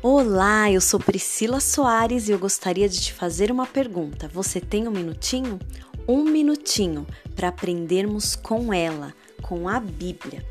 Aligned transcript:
Olá, 0.00 0.70
eu 0.70 0.80
sou 0.80 1.00
Priscila 1.00 1.58
Soares 1.58 2.28
e 2.28 2.30
eu 2.30 2.38
gostaria 2.38 2.88
de 2.88 3.00
te 3.00 3.12
fazer 3.12 3.50
uma 3.50 3.66
pergunta. 3.66 4.28
Você 4.28 4.60
tem 4.60 4.86
um 4.86 4.92
minutinho? 4.92 5.58
Um 6.06 6.22
minutinho 6.22 7.04
para 7.34 7.48
aprendermos 7.48 8.36
com 8.36 8.72
ela, 8.72 9.12
com 9.42 9.68
a 9.68 9.80
Bíblia. 9.80 10.46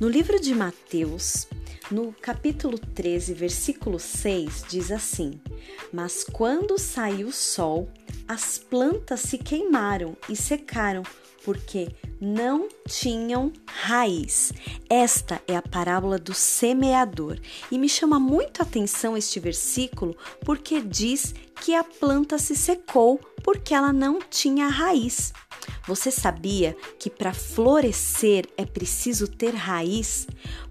No 0.00 0.08
livro 0.08 0.40
de 0.40 0.52
Mateus, 0.52 1.46
no 1.92 2.12
capítulo 2.12 2.76
13, 2.76 3.34
versículo 3.34 4.00
6, 4.00 4.64
diz 4.68 4.90
assim: 4.90 5.40
Mas 5.92 6.24
quando 6.24 6.76
saiu 6.76 7.28
o 7.28 7.32
sol, 7.32 7.88
as 8.28 8.58
plantas 8.58 9.20
se 9.20 9.38
queimaram 9.38 10.14
e 10.28 10.36
secaram, 10.36 11.02
porque 11.44 11.88
não 12.20 12.68
tinham 12.86 13.50
raiz. 13.66 14.52
Esta 14.90 15.40
é 15.48 15.56
a 15.56 15.62
parábola 15.62 16.18
do 16.18 16.34
semeador 16.34 17.38
e 17.70 17.78
me 17.78 17.88
chama 17.88 18.20
muito 18.20 18.60
a 18.60 18.64
atenção 18.64 19.16
este 19.16 19.40
versículo 19.40 20.14
porque 20.44 20.82
diz 20.82 21.34
que 21.62 21.74
a 21.74 21.82
planta 21.82 22.38
se 22.38 22.54
secou 22.54 23.18
porque 23.42 23.72
ela 23.72 23.92
não 23.92 24.20
tinha 24.20 24.68
raiz. 24.68 25.32
Você 25.88 26.10
sabia 26.10 26.76
que 26.98 27.08
para 27.08 27.32
florescer 27.32 28.44
é 28.58 28.66
preciso 28.66 29.26
ter 29.26 29.54
raiz? 29.54 30.26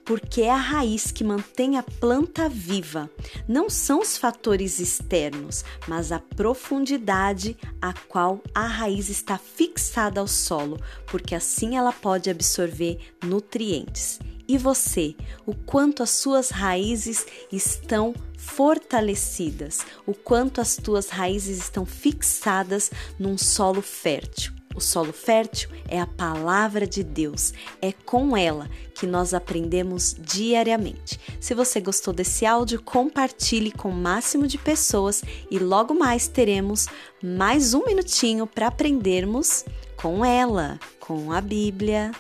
Porque 0.06 0.44
é 0.44 0.52
a 0.52 0.56
raiz 0.56 1.12
que 1.12 1.24
mantém 1.24 1.76
a 1.76 1.82
planta 1.82 2.48
viva. 2.48 3.10
Não 3.48 3.68
são 3.68 4.00
os 4.00 4.16
fatores 4.16 4.80
externos, 4.80 5.66
mas 5.88 6.12
a 6.12 6.20
profundidade 6.20 7.58
a 7.82 7.94
qual 7.94 8.44
a 8.54 8.68
raiz 8.68 9.10
está 9.10 9.40
fixada 9.40 10.20
ao 10.20 10.28
solo, 10.28 10.80
porque 11.08 11.34
assim 11.34 11.76
ela 11.76 11.92
pode 11.92 12.30
absorver 12.30 13.00
nutrientes. 13.24 14.20
E 14.48 14.56
você, 14.56 15.16
o 15.48 15.56
quanto 15.56 16.04
as 16.04 16.12
suas 16.12 16.52
raízes 16.52 17.26
estão 17.52 18.14
fortalecidas, 18.38 19.80
o 20.06 20.14
quanto 20.14 20.62
as 20.62 20.76
tuas 20.76 21.10
raízes 21.10 21.58
estão 21.58 21.88
fixadas 21.88 22.92
num 23.18 23.36
solo 23.36 23.82
fértil. 23.82 24.57
O 24.78 24.80
solo 24.80 25.12
fértil 25.12 25.72
é 25.88 26.00
a 26.00 26.06
palavra 26.06 26.86
de 26.86 27.04
Deus, 27.04 27.52
é 27.82 27.92
com 27.92 28.38
ela 28.38 28.70
que 28.94 29.08
nós 29.08 29.34
aprendemos 29.34 30.16
diariamente. 30.20 31.20
Se 31.42 31.56
você 31.56 31.82
gostou 31.82 32.14
desse 32.14 32.46
áudio, 32.46 32.84
compartilhe 32.84 33.72
com 33.72 33.90
o 33.90 33.96
máximo 33.96 34.46
de 34.46 34.60
pessoas 34.60 35.24
e 35.50 35.58
logo 35.58 35.96
mais 35.96 36.28
teremos 36.28 36.86
mais 37.24 37.74
um 37.74 37.86
minutinho 37.86 38.46
para 38.46 38.68
aprendermos 38.68 39.66
com 40.00 40.24
ela, 40.24 40.80
com 41.00 41.32
a 41.32 41.42
Bíblia. 41.42 42.12